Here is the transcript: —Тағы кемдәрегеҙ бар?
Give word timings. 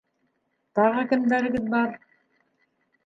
—Тағы 0.79 1.03
кемдәрегеҙ 1.13 1.69
бар? 1.77 1.95